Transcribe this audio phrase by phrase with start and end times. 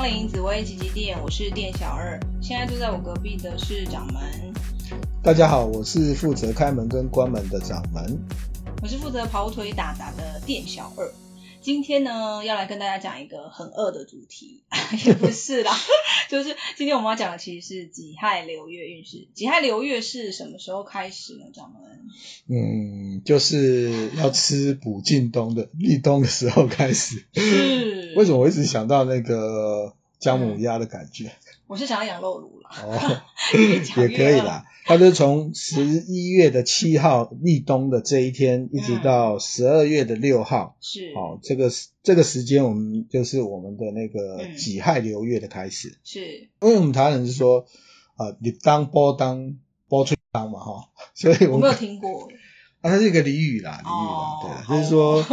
[0.00, 2.18] 光临紫薇吉吉店，我是店小二。
[2.40, 4.22] 现在坐在我隔壁的是掌门。
[5.22, 8.18] 大家好，我是负责开门跟关门的掌门。
[8.80, 11.06] 我是负责跑腿打杂的店小二。
[11.60, 14.62] 今天呢，要来跟大家讲一个很饿的主题，
[15.06, 15.72] 也不是啦，
[16.30, 19.28] 就是今天我们要讲的其实是己亥流月运势。
[19.34, 21.44] 己亥流月是什么时候开始呢？
[21.52, 21.80] 掌门？
[22.48, 27.24] 嗯，就是要吃补进冬的立冬的时候开始。
[27.34, 28.14] 是。
[28.16, 31.26] 为什么我一直想到那个姜母鸭的感觉？
[31.26, 31.32] 嗯
[31.70, 33.22] 我是想要养肉炉啦，哦，
[33.56, 34.64] 也可以啦。
[34.86, 41.70] 它就是从十一月的七号立冬的这一天，一直到十二月的六号，是，哦，这个
[42.02, 47.66] 这个时间我们就是我们的那个己亥流月的开始，是，因为我们台湾人是说，
[48.16, 52.28] 啊，立冬补冬补春当嘛，哈，所以我没有听过，
[52.82, 55.24] 啊，它是一个俚语啦，俚语啦，对，就是说，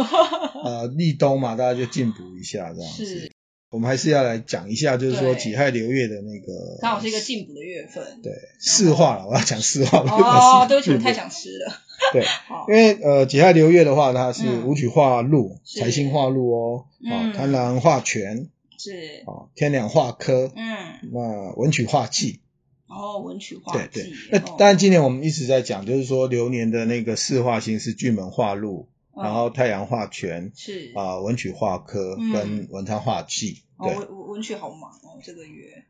[0.62, 3.32] 呃，立冬嘛，大家就进补一下这样子。
[3.70, 8.20] 我们还是要来讲一下，就是说己亥流月的那个，刚好是一个进补的月份。
[8.22, 9.98] 对，四化了，我要讲四化。
[9.98, 11.72] 哦，对不起，我太想吃了。
[12.12, 12.24] 对，
[12.68, 22.40] 因为呃己亥流月的话，它是武曲化禄，财星化禄哦，啊贪狼化权，是啊天梁化科，嗯，那文曲化忌。
[22.86, 23.88] 哦，文曲化忌。
[23.92, 28.88] 对对，那当然今年我们一直在讲，就是说流年的那个四化星是巨门化禄。
[29.22, 33.62] 然后太阳画全是啊，文曲化科跟文昌画技。
[33.78, 35.84] 对，文文曲好忙哦，这个月，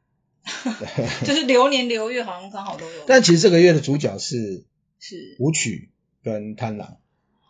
[1.25, 3.05] 就是流年流月好像刚好都有。
[3.07, 4.65] 但其实这个月的主角是
[4.99, 5.91] 是武曲
[6.23, 6.99] 跟贪狼。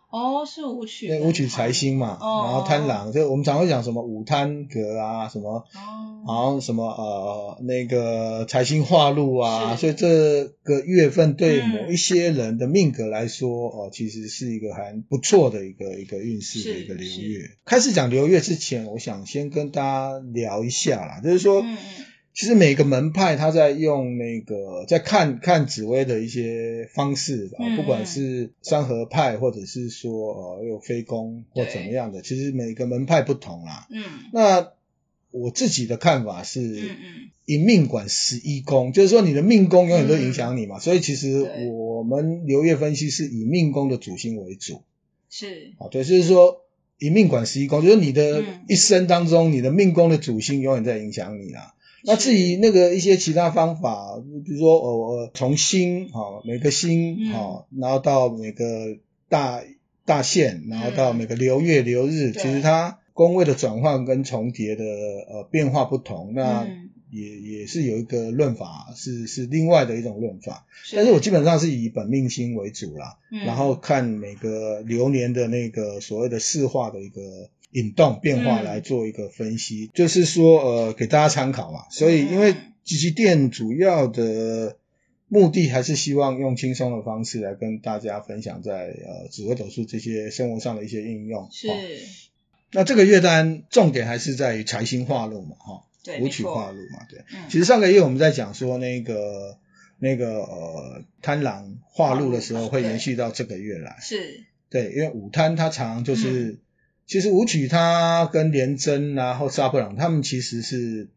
[0.09, 17.41] 哦，是武曲，对，武曲财星嘛，哦、然后贪狼，就我们常会讲什么武贪格啊，什么，哦，好像什么呃那个财星化禄啊，所以这个月份对某一些人的命格来说，哦、呃，其实是一个还不错的一个一个运势的一个流月。
[17.65, 21.61] 开始讲流月之前，我想先跟大家聊一下啦，就是说。
[21.61, 21.77] 嗯
[22.33, 33.87] 其实每个门派他在用那个在看看紫微的一些方式啊，不管是山河派或者是说呃有飞宫或怎么样的，其实每个门派不同啦。
[33.91, 34.71] 嗯，那
[35.31, 44.81] 我自己的看法是，嗯嗯，以命管十一宫，就是说你的命宫永远都影响你嘛，所以其实我们流月分析是以命宫的主星为主。
[45.29, 45.73] 是。
[45.77, 46.63] 啊，对，就是说
[46.97, 51.75] 以命管十一宫，就是你的一生当中，你的命宫的主星永远在影响你啦。
[52.03, 59.61] 那至于那个一些其他方法，比如说呃从星哦每个星哦，然后到每个大
[60.05, 66.65] 大限，然后到每个流月流日，其实它宫位的转换跟重叠的呃变化不同，那
[67.11, 70.65] 也也是有一个论法，是是另外的一种论法。
[70.95, 77.49] 但是我基本上是以本命星为主啦，然后看每个流年的那个所谓的四化的一个。
[77.71, 81.85] 引动变化来做一个分析，嗯、就是说，呃，给大家参考嘛。
[81.91, 84.77] 所以，因为奇迹店主要的
[85.27, 91.47] 目的还是希望用轻松的方式来跟大家分享在呃紫微斗数这些生活上的一些应用。
[91.51, 91.67] 是。
[92.71, 95.83] 那这个月单重点还是在于财星化禄嘛，哈。
[96.03, 96.21] 对。
[96.21, 97.19] 武曲化禄嘛，对。
[97.31, 99.59] 嗯、其实上个月我们在讲说那个
[99.99, 103.97] 那个呃贪狼化禄的时候，会延续到这个月来。
[104.01, 104.45] 是。
[104.71, 106.29] 对，因为武贪它常常就是。
[106.29, 106.59] 嗯
[107.09, 111.09] 其实武曲它跟廉贞然后杀破狼，他们其实是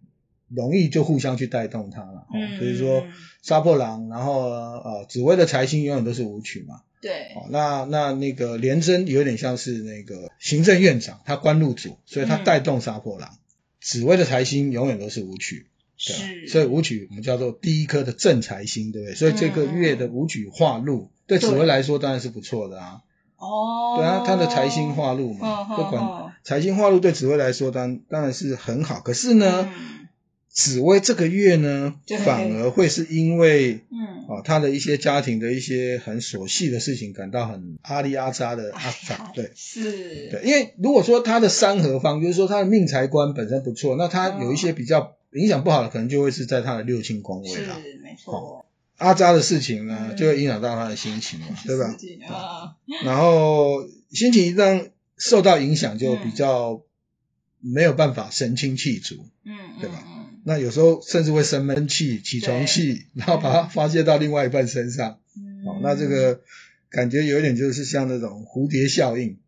[0.48, 2.26] 容易就互相去带动它了。
[2.32, 3.06] 嗯，所以说
[3.42, 6.80] 杀破狼，然后呃紫薇的财星永远都是武曲嘛。
[7.03, 7.34] 对。
[7.34, 13.28] 哦，那那那个廉贞有点像是那个行政院长，他官禄主，所以他带动杀破狼。
[13.30, 13.38] 嗯、
[13.82, 15.66] 紫薇的财星永远都是武曲。
[15.98, 16.14] 对。
[16.16, 16.48] 是。
[16.48, 19.14] 所以武曲我们叫做第一颗的正财星，对不对？
[19.14, 23.03] 所以这个月的武曲化禄，对紫薇来说当然是不错的啊。
[23.42, 29.00] 哦，对啊，他的财星化禄嘛，不管财星化禄对紫薇来说，当当然是很好。
[29.00, 29.69] 可是呢，
[30.48, 31.94] 紫薇这个月呢，
[32.25, 48.65] 反而会是因为，嗯，哦，他的一些家庭的一些很琐细的事情，感到很阿里阿扎的阿杂，对，是，对，因为如果说他的三合方，就是说他的命财官本身不错，那他有一些比较影响不好的，可能就会是在他的六亲宫位了，是，没错。
[49.03, 51.97] 阿扎的事情呢，就会影响到他的心情嘛，对吧？
[53.04, 56.83] 然后心情一旦受到影响，就比较
[57.60, 60.04] 没有办法神清气足，嗯，对吧？
[60.45, 65.19] 那有时候甚至会生闷气、起床气，然后把它发泄到另外一半身上，
[65.66, 66.41] 哦，那这个
[66.89, 69.39] 感觉有一点就是像那种蝴蝶效应。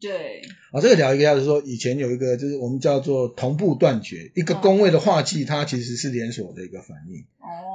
[0.00, 7.24] 对，啊，这个聊一个，就是说以前有一个，就是我们叫做同步断绝，一个宫位的化忌，它其实是连锁的一个反应。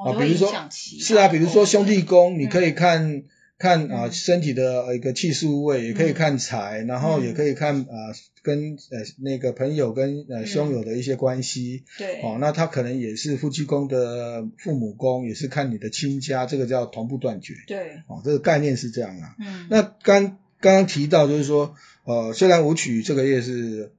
[0.03, 3.23] 哦，啊，比如说，是啊，比如说兄弟宫，你可以看
[3.57, 11.83] 看啊、呃、身体的一个气数位，也可以看财，然后也可以看啊、呃、跟呃那个朋友跟呃兄友的一些关系。
[11.97, 12.21] 对。
[12.21, 17.53] 哦，那他可能也是夫妻宫的父母宫，也是看你的亲家，这个叫同步断绝。
[17.67, 18.01] 对。
[18.07, 19.35] 哦，这个概念是这样啊。
[19.39, 19.67] 嗯。
[19.69, 21.75] 那刚刚刚提到就是说，
[22.05, 23.91] 呃，虽然武曲这个月是。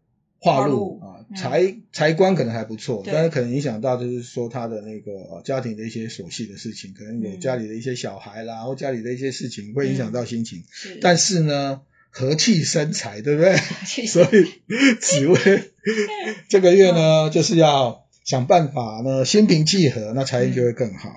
[0.42, 10.64] 化禄啊，财财官可能还不错，但是可能影响到就是说他的那个家庭的一些琐细的事情，可能有家里的一些小孩啦，或家里的一些事情会影响到心情。
[10.72, 13.56] 是，但是呢，和气生财，对不对？
[14.08, 15.38] 所以紫薇
[16.48, 21.10] 这个月呢，就是要想办法呢，心平气和，那财运就会更好。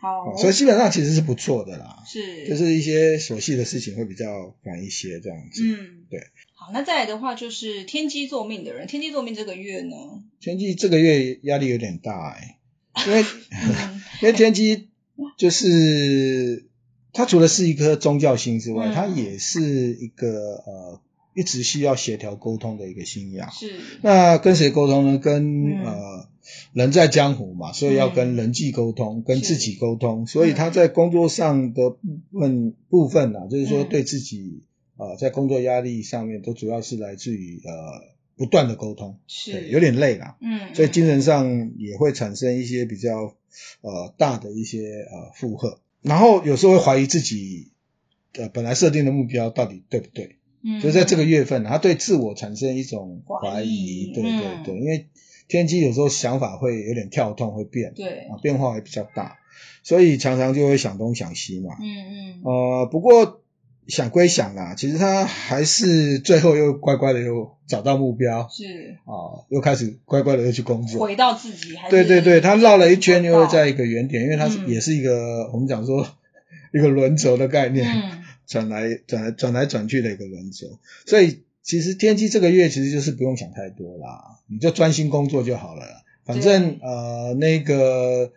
[0.00, 2.02] 好，所以基本上其实是不错的啦。
[2.04, 5.62] 是，就是一些琐细的事情会比较烦一些这样子。
[5.64, 6.20] 嗯，对。
[6.64, 9.96] 好，那再来的话就是天机坐命的人，天机坐命这个月呢，
[10.40, 12.58] 天机这个月压力有点大哎，
[13.04, 13.24] 因为
[14.22, 14.88] 因为天机
[15.36, 16.66] 就是
[17.12, 21.00] 它除了是一颗宗教星之外，嗯、它也是一个呃
[21.34, 23.48] 一直需要协调沟通的一个星曜。
[23.50, 23.80] 是。
[24.00, 25.18] 那跟谁沟通呢？
[25.18, 26.28] 跟、嗯、呃
[26.72, 31.98] 人在江湖嘛，所以要跟人际沟通，嗯、跟自己沟通，所以他在工作上的部
[32.38, 34.62] 分部分啊，就是说对自己。
[34.96, 37.72] 啊、呃，在工作压力上面，都主要是来自于呃
[38.36, 39.68] 不断的沟通，是。
[39.68, 43.34] 有点累啦，嗯，所以精神上也会产生一些比较
[43.80, 47.72] 呃大的一些呃负荷，然后有时候会怀疑自己
[48.34, 55.06] 呃本来设定的目标到底对不对，嗯，就在这个月份，他对自我产生一种怀疑，怀疑对对对，嗯、因为
[55.48, 58.26] 天机有时候想法会有点跳动，会变，对。
[58.26, 59.38] 啊，变化会比较大，
[59.82, 63.38] 所以常常就会想东想西嘛，嗯嗯，呃，不过。
[63.88, 68.96] 想归想啦，其实他还是最后又乖乖的又找到目标，是。
[69.04, 76.06] 啊，又开始乖乖的又去工作，回到自己还是，对对对，他绕了一圈又会在一个原点，因为他是也是一个、嗯、我们讲说
[76.72, 85.82] 一个轮轴的概念，嗯、转来转来转来转去的一个轮轴，所以其实天机这个月其实就是不用想太多啦，你就专心工作就好了，
[86.24, 88.32] 反正呃那个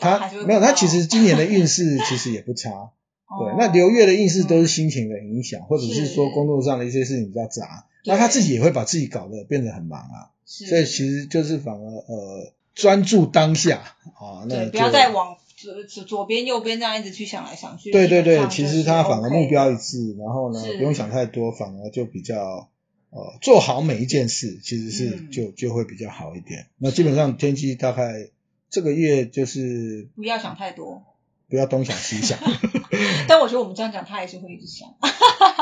[0.00, 2.90] 他没有，他其实今年的运势其实也不差。
[3.38, 10.30] 对，那流月的运势都是心情的影响，嗯、或者是说工作上的一些事情比较杂，那他自己也会把自己搞得变得很忙啊。
[10.44, 13.78] 所以其实就是反而呃专注当下
[14.14, 17.90] 啊，那不要再往左左边右边这样一直去想来想去。
[17.90, 22.68] 对对对，其实他反而目标一致，然后呢不用想太多，反而就比较
[23.10, 26.66] 呃做好每一件事，其实是就、嗯、就会比较好一点。
[26.78, 28.28] 那基本上天气大概
[28.68, 31.02] 这个月就是不要想太多。
[31.46, 32.38] 不要东想西想，
[33.28, 34.88] 但我觉得我们这样讲，他还是会一直想。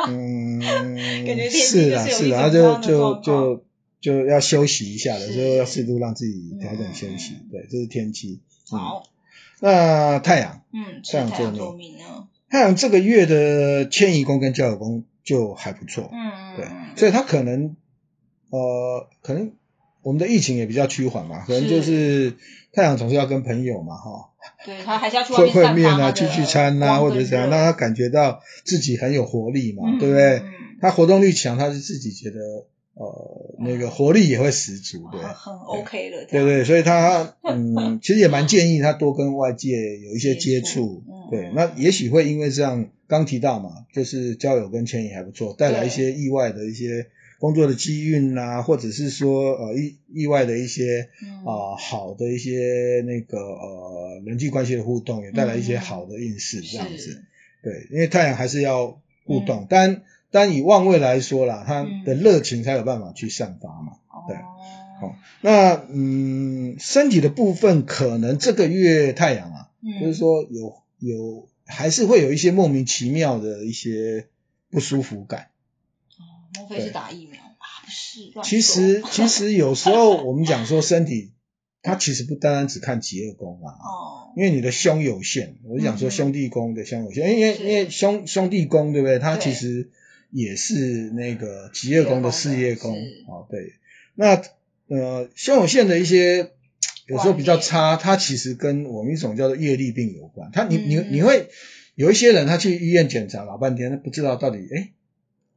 [0.09, 0.61] 嗯，
[1.27, 3.65] 感觉是啊，是啊，就就就
[4.01, 7.35] 就要休息一下的，就要适度让自己调整休息。
[7.51, 8.41] 对，这是天气。
[8.71, 9.05] 好，
[9.61, 12.29] 那太阳，嗯，太阳坐命呢？
[12.49, 16.11] 太阳这个月的迁移宫跟交友宫就还不错。
[16.13, 17.77] 嗯，对，所以他可能
[18.51, 19.53] 呃，可能
[20.03, 22.35] 我们的疫情也比较趋缓嘛，可能就是
[22.73, 24.29] 太阳总是要跟朋友嘛，哈。
[24.67, 30.39] 对，他还是要去外面散发会面啊，聚聚餐啊，或者是怎样，让他感觉到自己很有活力嘛，嗯、对不对？
[30.39, 30.45] 嗯、
[30.81, 32.39] 他活动力强，他是自己觉得
[32.95, 36.25] 呃那个活力也会十足，的，很 OK 了。
[36.29, 47.07] 对对，所以他 嗯，其实也蛮建议他多跟外界有一些接触，嗯、对，那也许会因为这样，刚提到嘛，就是交友跟牵引还不错，带来一些意外的一些。
[47.43, 51.09] 工作的机运啊，或者是说呃意意外的一些
[51.45, 56.97] 啊、呃、好的一些那个呃人际关系的互动，也带来一些好的运势这样子。
[56.97, 57.25] 是。
[57.65, 63.95] 对，因为太阳还是要互动，但、嗯、但以旺位来说啦，他的热情才有办法去散发嘛。
[64.07, 64.37] 嗯、对，
[65.01, 74.27] 好、哦，那嗯身体的部分，可能这个月太阳啊，嗯、就是说有有还是会有一些莫名其妙的一些
[74.71, 75.49] 不舒服感。
[76.55, 77.67] 莫非是打疫苗 啊？
[77.85, 81.33] 不是，其实其实有时候我们讲说身体，
[81.83, 83.73] 它其实不单单只看疾厄宫啊。
[83.73, 84.33] 哦。
[84.37, 89.19] 因为你的胸有限，我就讲说兄弟宫的胸有限，因为因为兄兄弟宫对不对？
[89.19, 89.91] 它其实
[90.31, 93.45] 也是那个疾厄宫的事业宫啊。
[93.51, 93.75] 对。
[94.15, 94.43] 那
[94.89, 96.53] 呃，胸有限的一些
[97.07, 100.51] 有时候比较差，它其实跟我们一种叫做业力病有关。
[100.53, 101.49] 他你你你会
[101.95, 104.93] 有一些人他去医院检查老半天，他不知道到底哎。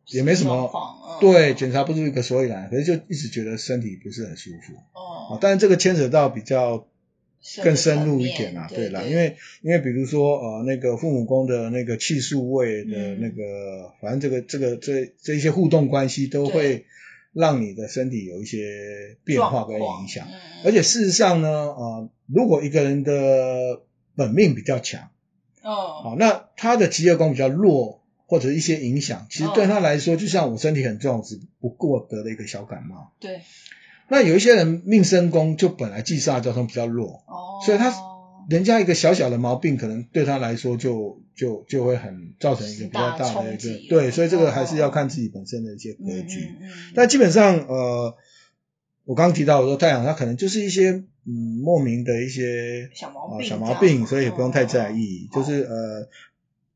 [0.08, 0.70] 也没什么，
[1.20, 4.74] 对，检查不出一个所以然，可是就一直觉得身体不是很舒服。
[4.94, 6.88] 哦，但是这个牵扯到比较
[7.64, 16.86] 更深入一点啦，对啦，因为因为比如说呃那个父母宫的那个气数位的那个，反正这个这个这这一些互动关系都会
[17.34, 20.28] 让你的身体有一些变化跟影响。
[20.64, 23.82] 而且事实上呢，呃，如果一个人的
[24.16, 25.10] 本命比较强，
[25.62, 33.14] 哦，好，那他的吉业宫比较弱，或者一些影响，其实对他来说，就像我身体很重，只不过得了一个小感冒。
[33.20, 33.42] 对。
[34.08, 37.92] 那有一些人命生宫就本来忌煞交通比较弱，哦，所以他
[38.48, 46.40] 人家一个小小的毛病，可能对他来说就就就会很造成一个比较大的一个对，所以这个还是要看自己本身的一些格局。
[46.40, 48.16] 嗯嗯嗯、但基本上，呃，
[49.06, 50.92] 我刚刚提到我说太阳，它可能就是一些
[51.26, 56.08] 嗯莫名的一些小毛病、呃，小毛病，所以也不用太在意，哦、就是呃。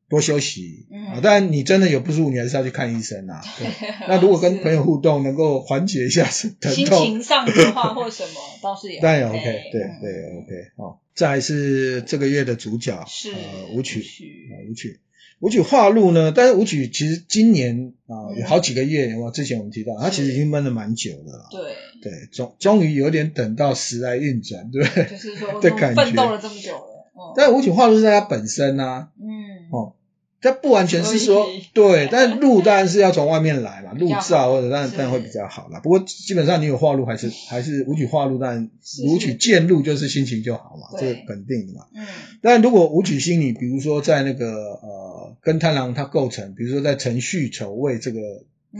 [0.10, 1.16] 多休息啊！
[1.16, 3.42] 嗯、当然，你真的有不舒服，你还是要去看医生啊。
[3.60, 3.68] 对，
[4.08, 9.00] 那如果跟朋友互动，能够缓解一下疼痛，心情上的话或什么， 倒是也。
[9.00, 9.40] 当然 OK，
[9.72, 10.72] 对对 OK。
[10.78, 13.38] 好，再来是这个月的主角是呃
[13.76, 15.00] 武曲啊武曲
[15.42, 19.32] 舞曲化禄呢，但是舞曲其实今年啊有好几个月，我？
[19.32, 21.48] 之前我们提到，它其实已经闷了蛮久的了。
[21.52, 21.62] 对
[22.02, 25.06] 对，终终于有点等到时来运转，对不对？
[25.06, 26.04] 就是说，的感觉。
[26.04, 29.94] 奋斗了这么久了，但舞曲化禄是在它本身啊，嗯哦。
[30.42, 35.82] 它不完全是说对，但是禄当然是要从外面来嘛，路照或者当然当然会比较好啦。
[35.82, 38.72] 不过基本上你有化路还是还是武曲化禄，但
[39.04, 41.88] 武曲见路就是心情就好嘛，这是本定的嘛。
[41.94, 42.08] 嗯。
[42.42, 48.20] 但如果武曲星你比如说在那个呃跟贪狼它构成，比如说在辰戌丑未这个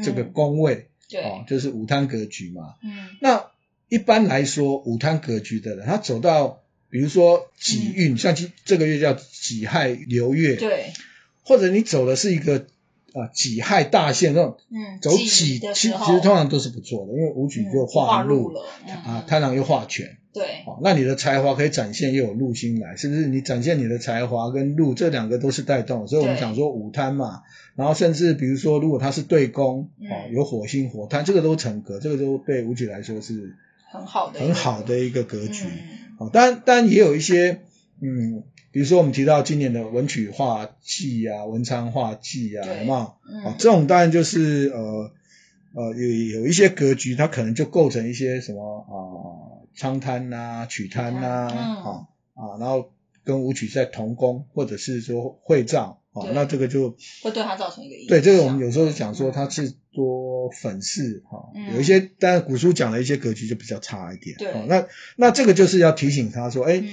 [0.04, 2.76] 这个宫位，对，哦，就是午贪格局嘛。
[2.84, 3.18] 嗯。
[3.20, 3.48] 那
[3.90, 10.94] 一般来说午贪格局的人，他走到比如说己运，像这个月叫己亥流月，对。
[11.50, 12.68] 或者你走的是一个
[13.14, 18.62] 啊己亥大限那种，嗯，走己其实其实通常都是不错的，因为武曲就化禄了
[19.04, 23.26] 啊，贪狼又化权，对，那你的才华可以展现，又有禄星来，是不是？
[23.26, 27.42] 你展现你的才华跟禄这两个都是带动，所以我们讲说午贪嘛，
[27.76, 33.56] 然后甚至比如说如果它是对宫啊，有火星火贪，这个都成格，这个都对武曲来说是
[33.92, 35.66] 很好的很好的一个格局，
[36.20, 37.62] 啊，当然当然也有一些
[38.02, 38.44] 嗯。
[38.72, 43.14] 比如说，我们提到今年的文曲化忌啊，文昌化忌啊，有没有？
[43.28, 45.12] 嗯，这种当然就是呃
[45.74, 52.92] 呃有有一些格局，它可能就构成一些什么啊昌贪呐、曲贪呐，啊啊，然后
[53.24, 56.92] 跟武曲在同宫，或者是说会照啊，那这个就
[57.24, 58.10] 会对它造成一个影响。
[58.10, 64.36] 对，这个我们有时候讲说它是多粉饰哈，有一些，当然古书讲的一些格局就比较差一点。
[64.38, 64.86] 对，那
[65.16, 66.84] 那这个就是要提醒他说，哎。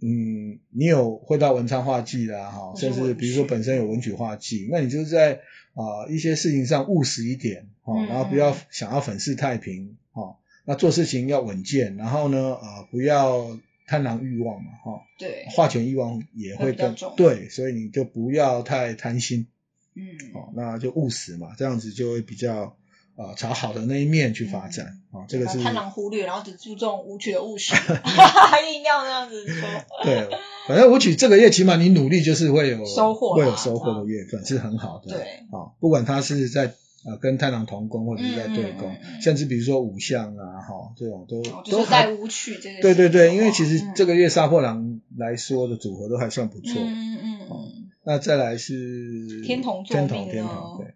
[0.00, 5.40] 嗯，你有会到文昌化忌啦，哈，甚至比如说本身有文曲化忌，那你就是在
[5.74, 19.46] 啊、呃、一些事情上务实一点，哈、嗯，然后不要想要粉饰太平，哈，那做事情要稳健，然后呢，啊、呃，不要贪婪欲望嘛，哈，对，化权欲望也会更会对，所以你就不要太贪心，
[19.94, 22.76] 嗯，哦，那就务实嘛，这样子就会比较。
[23.16, 29.68] 啊，朝好的那一面去发展啊，这个是贪狼忽略，然后只注重舞曲的务实，硬要那样子说。
[30.04, 30.28] 对，
[30.68, 35.14] 反正舞曲这个月起码你努力就是会有收获，会有收获的月份是很好的。
[35.14, 35.20] 对，
[35.50, 36.66] 啊，不管他是在
[37.06, 42.82] 啊跟太郎同宫或者是在对宫，甚至比如说五项啊，哈，这种都都在舞曲这个。
[42.82, 46.74] 对对对，因为其实这个月杀破狼来说的组合都还算不错。
[46.76, 47.46] 嗯嗯嗯。
[48.04, 50.94] 那再来是天童天童天童对。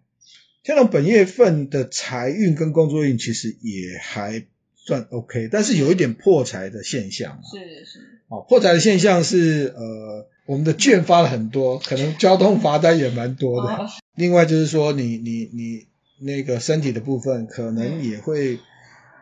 [0.63, 7.41] 天龙本月份的财运跟工作运其实也还算 OK，但是有一点破财的现象。
[7.43, 8.21] 是是。
[8.27, 13.87] 哦，破财的现象是呃，我们的券发了很多，可能交通罚单也蛮多的。
[14.15, 15.87] 另外就是说你，你你
[16.19, 18.59] 你那个身体的部分，可能也会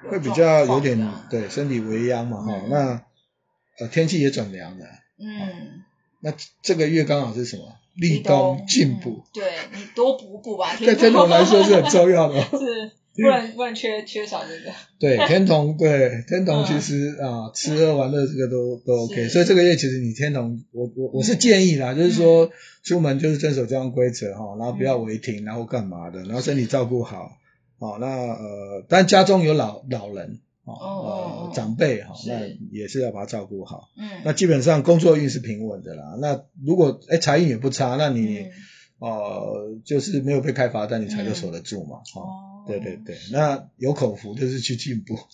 [0.09, 2.41] 会比较有点对身体为殃嘛。
[2.41, 3.03] 哈，那
[3.79, 4.85] 呃天气也转凉了。
[5.17, 5.83] 嗯。
[6.21, 7.77] 那这个月刚好是什么？
[7.99, 10.75] 立冬进补，对你多补补吧。
[10.79, 14.71] 对天童来说是很重要的， 是不能不能缺缺少这个。
[14.99, 22.49] 对天童，对天童其实啊，吃喝玩乐这个都都 OK，所以这个月其实你天童，我我我是建议啦，就是说
[22.83, 27.31] 出门就是遵守交通规则哈，然后不要违停，然后干嘛的，然后身体照顾好，
[27.79, 30.39] 好那呃，但家中有老老人。
[30.73, 33.89] 哦，长辈哈，那也是要把他照顾好。
[33.97, 36.17] 嗯，那基本上工作运是平稳的啦。
[36.19, 38.49] 那如果哎财运也不差，那你
[38.99, 41.97] 呃就是没有被开罚单，你才就守得住嘛。
[42.15, 45.15] 哦，对对对，那有口福就是去进步。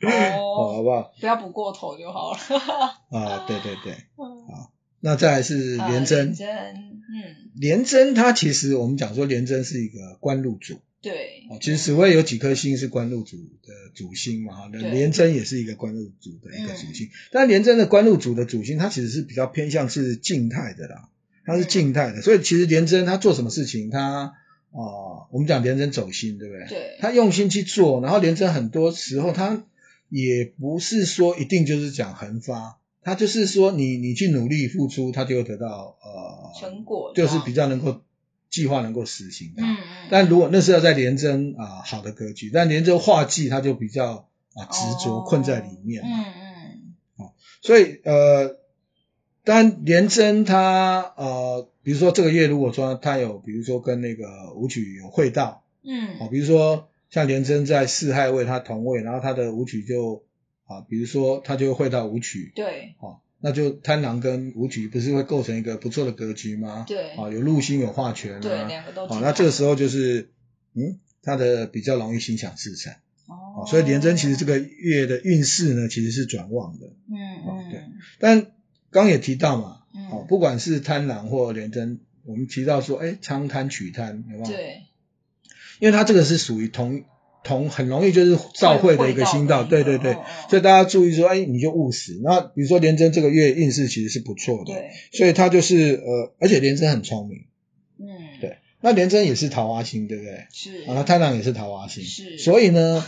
[0.00, 1.12] 哦， 好不好？
[1.18, 2.38] 不要补过头就好了。
[3.10, 4.72] 啊，对对对，好。
[5.00, 6.26] 那再来是廉贞。
[6.26, 10.80] 廉贞，嗯，廉贞它其实我们讲说廉贞是一个官禄主。
[11.00, 21.08] 对，其实紫薇有几颗星是官禄主的主星嘛，廉贞也是一个官禄主的一个主星，嗯、但廉贞的官禄主的主星，它其实是比较偏向是静态的啦，
[21.44, 24.32] 它是静态的，嗯、所以其实廉贞他做什么事情，他啊、
[24.72, 26.66] 呃，我们讲廉贞走心，对不对？
[26.68, 29.64] 对，他用心去做，然后廉贞很多时候他
[30.08, 32.78] 也不是说一定就是讲横发。
[33.00, 38.02] 他就是说你你去努力付出，他就会得到呃成果，就是比较能够
[38.50, 39.62] 计划能够实行的。
[39.62, 40.08] 嗯嗯。
[40.10, 46.02] 但如果那时候在廉贞啊好的格局，但廉贞化忌它就比较啊执着困在里面。
[46.04, 46.94] 嗯嗯。
[47.16, 48.56] 哦，所以呃，
[49.44, 60.24] 但廉贞它呃，比如说这个月如果说它有，比如说跟那个武曲有会到，嗯，哦，比如说像廉贞在四害位它同位，然后它的武曲就。
[60.70, 66.84] 啊，比如说他就会会到武曲，对，哦，那就贪狼跟武曲不是会构成一个不错的格局吗？
[66.88, 69.04] 对，啊，有禄星有化权啊，对，两个都。
[69.04, 70.30] 哦，那这个时候就是，
[70.74, 72.92] 嗯，他的比较容易心想事成，
[73.26, 77.16] 哦，所以廉贞其实这个月的运势呢，其实是转旺的，嗯
[77.46, 77.80] 嗯，对。
[78.18, 78.52] 但
[78.90, 84.44] 刚也提到嘛，哦，不管是贪狼或廉贞，我们提到说，哎，仓贪取贪，有没有？
[84.44, 84.82] 对，
[85.78, 87.04] 因为它这个是属于同。
[87.48, 90.18] 同很容易就是照会的一个星道，对对对，
[90.50, 92.20] 所以大家注意说，哎，你就务实。
[92.22, 97.46] 那比如说廉贞这个月运势其实是不错的，对，所以他就是呃，而且廉贞很聪明，
[97.98, 98.06] 嗯，
[98.40, 98.58] 对。
[98.80, 100.46] 那廉贞也是桃花星，对不对？
[100.52, 100.84] 是。
[100.88, 102.38] 啊，太郎也是桃花星，是。
[102.38, 103.04] 所以呢，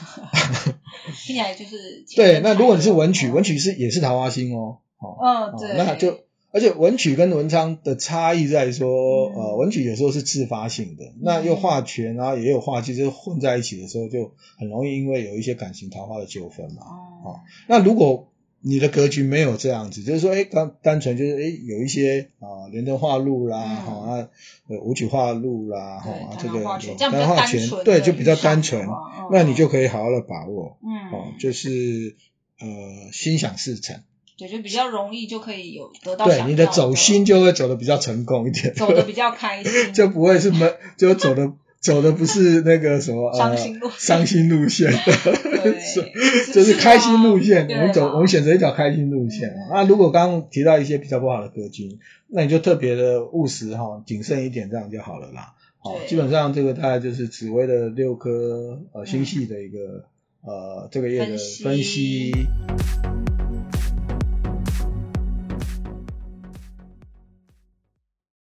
[1.24, 2.40] 听起来就是 对。
[2.40, 6.20] 那如果你是文曲，文曲是也是桃花星哦，哦，对，那就。
[6.52, 16.82] 而且文曲跟文昌的差异在说，嗯、呃，文曲有时候是自发性的，嗯、那又化权，然后也有化忌，就是混在一起的时候，就很容易因为有一些感情桃花的纠纷嘛。
[16.82, 18.28] 哦，哦，那如果
[18.62, 24.28] 你的格局没有这样子，就是说，哎，单单纯就是，哎，有一些啊，廉贞化禄啦，哈、嗯、啊，
[24.68, 28.92] 呃，武曲化禄啦，哈啊，这个对，就比较单纯，嗯、
[29.30, 32.16] 那你就可以好好的把握，嗯，哦，就是
[32.58, 34.02] 呃，心想事成。
[34.40, 36.24] 对，就比较容易就可以有得到。
[36.24, 44.92] 对，你的走心就会走的比较成功一点，走的比较开心， 就不会是闷，就走的走的不是那个什么伤心路伤心路线，
[46.52, 47.68] 就是开心路线。
[47.68, 49.54] 我们走，我们选择一条开心路线。
[49.70, 55.54] 那如果刚刚提到一些比较不好的格局，那你就特别的务实哈，谨慎一点，这样就好了啦。
[55.78, 60.04] 好，基本上这个大概就是紫薇的六颗呃星系的一个
[60.42, 62.32] 呃这个月的分析。